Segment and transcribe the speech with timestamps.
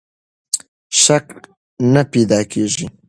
[1.03, 1.25] شک
[1.93, 2.85] نه پیدا کېږي.